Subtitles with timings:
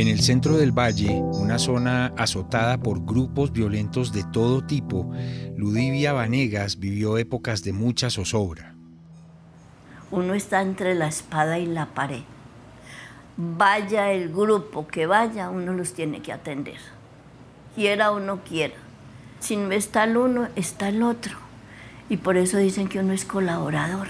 [0.00, 5.12] En el centro del valle, una zona azotada por grupos violentos de todo tipo,
[5.58, 8.74] Ludivia Vanegas vivió épocas de mucha zozobra.
[10.10, 12.22] Uno está entre la espada y la pared.
[13.36, 16.78] Vaya el grupo que vaya, uno los tiene que atender.
[17.74, 18.76] Quiera o no quiera.
[19.40, 21.36] Si no está el uno, está el otro.
[22.08, 24.08] Y por eso dicen que uno es colaborador.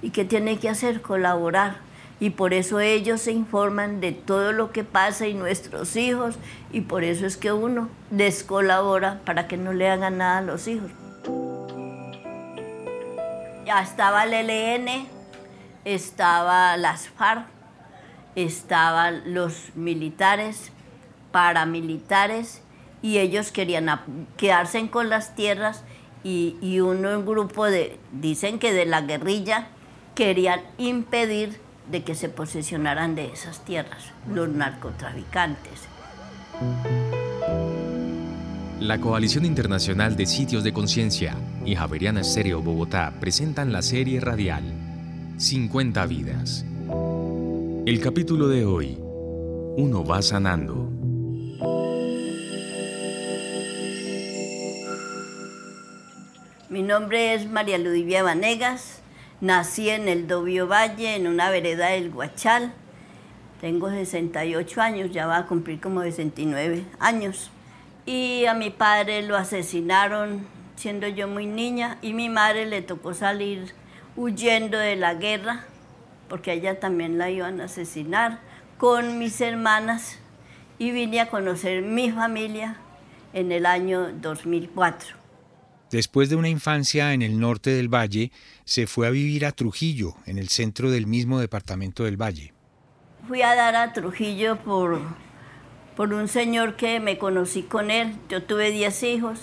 [0.00, 1.02] ¿Y qué tiene que hacer?
[1.02, 1.78] Colaborar
[2.22, 6.36] y por eso ellos se informan de todo lo que pasa y nuestros hijos
[6.70, 10.68] y por eso es que uno descolabora para que no le hagan nada a los
[10.68, 10.92] hijos.
[13.66, 15.08] Ya estaba el ELN,
[15.84, 17.44] estaba las FARC,
[18.36, 20.70] estaban los militares,
[21.32, 22.62] paramilitares
[23.02, 24.00] y ellos querían
[24.36, 25.82] quedarse con las tierras
[26.22, 29.66] y, y uno en grupo de, dicen que de la guerrilla,
[30.14, 31.58] querían impedir
[31.90, 35.88] de que se posesionaran de esas tierras los narcotraficantes.
[38.80, 44.64] La Coalición Internacional de Sitios de Conciencia y Javeriana Estéreo Bogotá presentan la serie radial
[45.38, 46.64] 50 vidas.
[47.86, 48.98] El capítulo de hoy,
[49.76, 50.88] Uno va sanando.
[56.68, 59.01] Mi nombre es María Ludivia Vanegas,
[59.42, 62.72] Nací en el Dobio Valle, en una vereda del Guachal.
[63.60, 67.50] Tengo 68 años, ya va a cumplir como 69 años.
[68.06, 73.14] Y a mi padre lo asesinaron siendo yo muy niña y mi madre le tocó
[73.14, 73.74] salir
[74.14, 75.64] huyendo de la guerra
[76.28, 78.38] porque a ella también la iban a asesinar
[78.78, 80.20] con mis hermanas
[80.78, 82.76] y vine a conocer mi familia
[83.32, 85.21] en el año 2004.
[85.92, 88.32] Después de una infancia en el norte del valle,
[88.64, 92.54] se fue a vivir a Trujillo, en el centro del mismo departamento del valle.
[93.28, 95.02] Fui a dar a Trujillo por,
[95.94, 98.16] por un señor que me conocí con él.
[98.30, 99.38] Yo tuve 10 hijos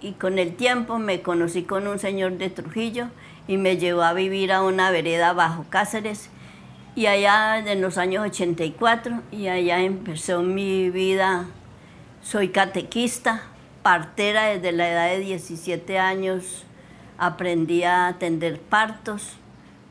[0.00, 3.08] y con el tiempo me conocí con un señor de Trujillo
[3.48, 6.30] y me llevó a vivir a una vereda bajo Cáceres.
[6.94, 11.46] Y allá en los años 84, y allá empezó mi vida.
[12.22, 13.42] Soy catequista,
[13.84, 16.64] partera desde la edad de 17 años,
[17.18, 19.34] aprendí a atender partos,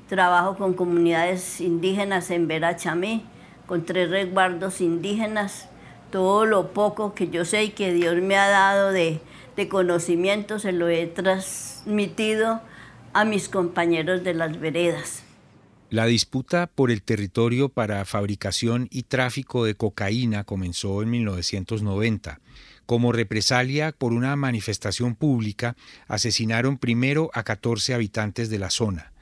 [0.10, 3.24] trabajo con comunidades indígenas en Verachamí,
[3.68, 5.70] con tres resguardos indígenas,
[6.12, 9.22] todo lo poco que yo sé y que Dios me ha dado de,
[9.56, 12.62] de conocimiento se lo he transmitido
[13.14, 15.24] a mis compañeros de las veredas.
[15.92, 22.40] La disputa por el territorio para fabricación y tráfico de cocaína comenzó en 1990.
[22.86, 25.76] Como represalia por una manifestación pública,
[26.08, 29.14] asesinaron primero a 14 habitantes de la zona.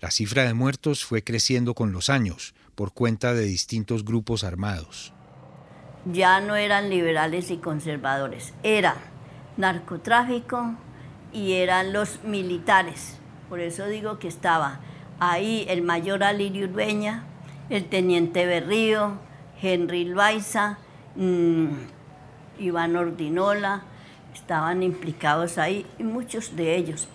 [0.00, 5.14] La cifra de muertos fue creciendo con los años por cuenta de distintos grupos armados.
[6.04, 8.96] Ya no eran liberales y conservadores, era
[9.56, 10.76] narcotráfico
[11.32, 13.18] y eran los militares.
[13.48, 14.80] Por eso digo que estaba
[15.18, 17.24] ahí el mayor Alirio Urbeña,
[17.70, 19.18] el teniente Berrío,
[19.60, 20.78] Henry Loaiza,
[21.16, 21.95] mm,
[22.58, 23.82] Iván Ordinola,
[24.34, 27.08] estaban implicados ahí y muchos de ellos.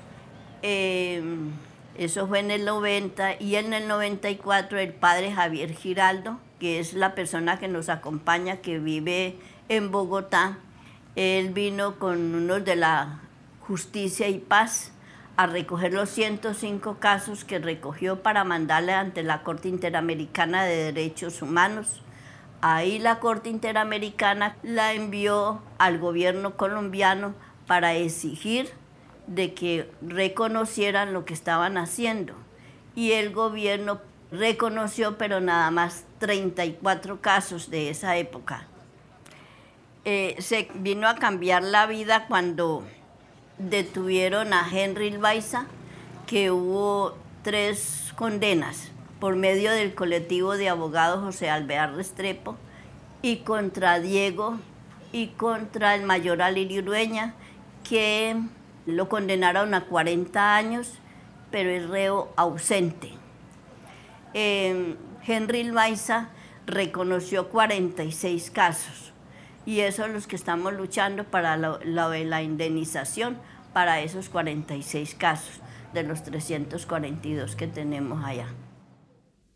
[0.61, 1.51] Em,
[1.97, 6.93] eso fue en el 90 y en el 94 el padre Javier Giraldo, que es
[6.93, 9.37] la persona que nos acompaña, que vive
[9.69, 10.57] en Bogotá,
[11.15, 13.19] él vino con unos de la
[13.61, 14.91] justicia y paz
[15.37, 21.41] a recoger los 105 casos que recogió para mandarle ante la Corte Interamericana de Derechos
[21.41, 22.01] Humanos
[22.61, 27.33] Ahí la Corte Interamericana la envió al gobierno colombiano
[27.65, 28.69] para exigir
[29.25, 32.35] de que reconocieran lo que estaban haciendo.
[32.95, 33.99] Y el gobierno
[34.31, 38.67] reconoció, pero nada más 34 casos de esa época.
[40.05, 42.83] Eh, se vino a cambiar la vida cuando
[43.57, 45.65] detuvieron a Henry Baiza,
[46.27, 48.91] que hubo tres condenas
[49.21, 52.57] por medio del colectivo de abogados José Alvear Restrepo
[53.21, 54.57] y contra Diego
[55.11, 57.35] y contra el mayor Alirio Urueña,
[57.87, 58.35] que
[58.87, 60.93] lo condenaron a 40 años,
[61.51, 63.11] pero es reo ausente.
[64.33, 66.29] Henry Maiza
[66.65, 69.11] reconoció 46 casos
[69.65, 73.37] Y eso es los que estamos luchando para la indemnización
[73.71, 75.61] para esos 46 casos
[75.93, 78.47] de los 342 que tenemos allá.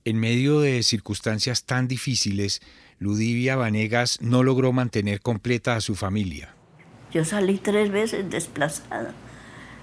[0.08, 2.62] En medio de circunstancias tan difíciles,
[3.00, 6.54] Ludivia Vanegas no logró mantener completa a su familia.
[7.12, 9.16] Yo salí tres veces desplazada.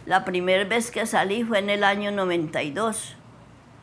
[0.07, 3.17] La primera vez que salí fue en el año 92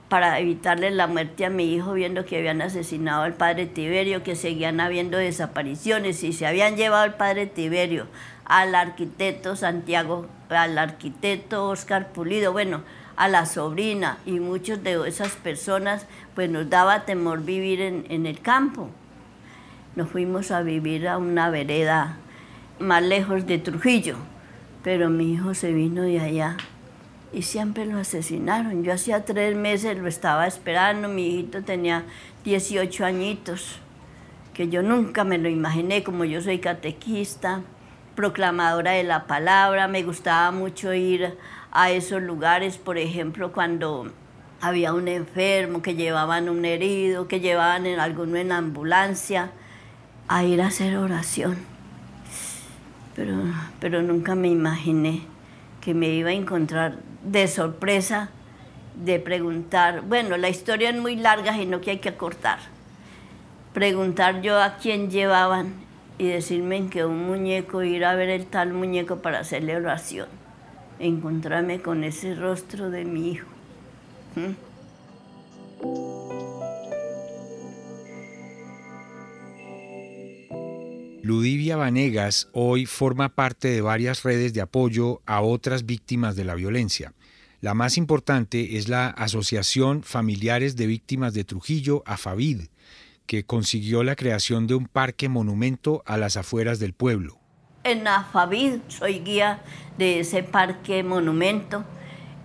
[0.07, 4.37] para evitarle la muerte a mi hijo viendo que habían asesinado al padre Tiberio, que
[4.37, 8.07] seguían habiendo desapariciones y se habían llevado al padre Tiberio,
[8.45, 12.83] al arquitecto Santiago, al arquitecto Oscar Pulido, bueno,
[13.19, 18.25] a la sobrina y muchos de esas personas, pues nos daba temor vivir en, en
[18.25, 18.89] el campo.
[19.97, 22.15] Nos fuimos a vivir a una vereda
[22.79, 24.15] más lejos de Trujillo,
[24.85, 26.55] pero mi hijo se vino de allá
[27.33, 28.85] y siempre lo asesinaron.
[28.85, 32.05] Yo hacía tres meses lo estaba esperando, mi hijito tenía
[32.45, 33.79] 18 añitos,
[34.53, 37.63] que yo nunca me lo imaginé, como yo soy catequista,
[38.15, 41.37] proclamadora de la palabra, me gustaba mucho ir
[41.71, 44.11] a esos lugares, por ejemplo, cuando
[44.61, 49.51] había un enfermo, que llevaban un herido, que llevaban en alguno en ambulancia,
[50.27, 51.57] a ir a hacer oración.
[53.15, 53.35] Pero,
[53.79, 55.23] pero nunca me imaginé
[55.81, 58.29] que me iba a encontrar de sorpresa
[58.95, 62.59] de preguntar, bueno, la historia es muy larga y no que hay que acortar.
[63.73, 65.73] Preguntar yo a quién llevaban
[66.17, 70.27] y decirme que un muñeco, ir a ver el tal muñeco para hacerle oración.
[70.99, 73.47] Encontrarme con ese rostro de mi hijo.
[74.35, 74.69] ¿Mm?
[81.21, 86.55] Ludivia Vanegas hoy forma parte de varias redes de apoyo a otras víctimas de la
[86.55, 87.13] violencia.
[87.61, 92.63] La más importante es la Asociación Familiares de Víctimas de Trujillo, AFAVID,
[93.25, 97.38] que consiguió la creación de un parque monumento a las afueras del pueblo.
[97.85, 99.61] En AFAVID soy guía
[99.97, 101.85] de ese parque monumento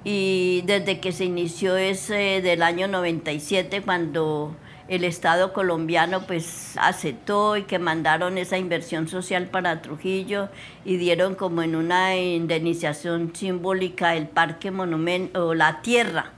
[0.04, 4.54] y desde que se inició ese del año 97 cuando
[4.86, 10.50] el Estado colombiano pues aceptó y que mandaron esa inversión social para Trujillo
[10.84, 16.30] y dieron como en una indemnización simbólica el parque monumento o la tierra.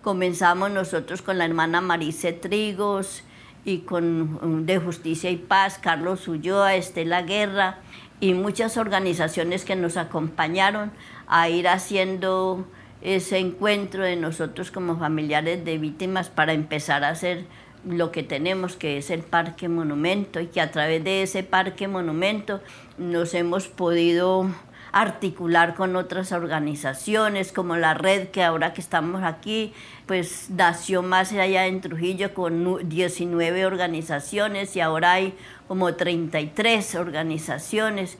[0.00, 3.24] Comenzamos nosotros con la hermana Marice Trigos
[3.64, 7.78] y con de Justicia y Paz, Carlos Ulloa, Estela Guerra
[8.24, 10.92] y muchas organizaciones que nos acompañaron
[11.26, 12.64] a ir haciendo
[13.02, 17.44] ese encuentro de nosotros como familiares de víctimas para empezar a hacer
[17.86, 21.86] lo que tenemos, que es el Parque Monumento, y que a través de ese Parque
[21.86, 22.62] Monumento
[22.96, 24.46] nos hemos podido
[24.94, 29.72] articular con otras organizaciones, como la red que ahora que estamos aquí,
[30.06, 35.34] pues nació más allá en Trujillo con 19 organizaciones y ahora hay
[35.66, 38.18] como 33 organizaciones.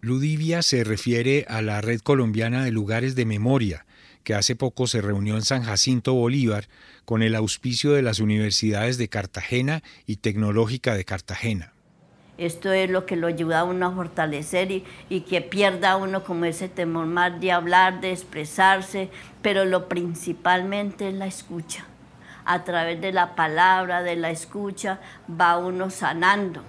[0.00, 3.86] Ludivia se refiere a la Red Colombiana de Lugares de Memoria,
[4.24, 6.68] que hace poco se reunió en San Jacinto Bolívar
[7.04, 11.74] con el auspicio de las universidades de Cartagena y Tecnológica de Cartagena.
[12.38, 16.44] Esto es lo que lo ayuda a uno a fortalecer y, que pierda uno como
[16.44, 19.10] ese temor más de hablar, de expresarse,
[19.42, 21.84] pero lo principalmente es la escucha.
[22.44, 26.62] A través de la palabra, de la escucha, va uno sanando.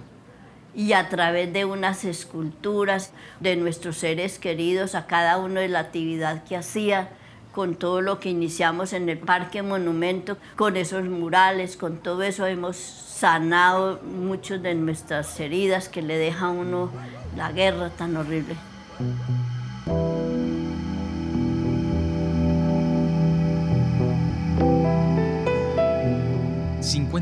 [0.74, 5.78] Y a través de unas esculturas de nuestros seres queridos, a cada uno de la
[5.78, 7.10] actividad que hacía,
[7.52, 12.46] con todo lo que iniciamos en el Parque Monumento, con esos murales, con todo eso
[12.46, 16.90] hemos sanado muchas de nuestras heridas que le deja a uno
[17.36, 18.56] la guerra tan horrible.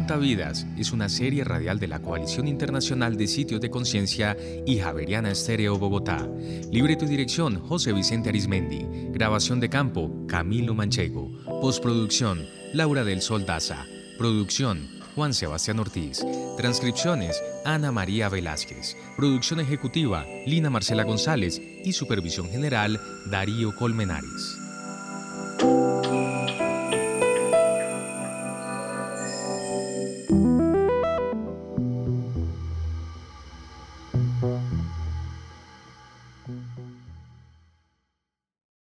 [0.09, 4.79] 50 Vidas es una serie radial de la Coalición Internacional de Sitios de Conciencia y
[4.79, 6.27] Javeriana Estéreo Bogotá.
[6.73, 8.87] Libreto y dirección José Vicente Arismendi.
[9.11, 11.31] Grabación de campo Camilo Manchego.
[11.61, 13.85] Postproducción Laura del Sol Daza.
[14.17, 16.25] Producción Juan Sebastián Ortiz.
[16.57, 18.97] Transcripciones Ana María Velázquez.
[19.15, 22.99] Producción ejecutiva Lina Marcela González y supervisión general
[23.31, 24.68] Darío Colmenares.